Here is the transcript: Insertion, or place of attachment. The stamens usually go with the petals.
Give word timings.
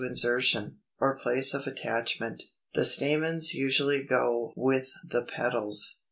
Insertion, 0.03 0.79
or 0.99 1.15
place 1.15 1.53
of 1.53 1.67
attachment. 1.67 2.41
The 2.73 2.85
stamens 2.85 3.53
usually 3.53 4.01
go 4.01 4.51
with 4.55 4.89
the 5.07 5.21
petals. 5.21 5.99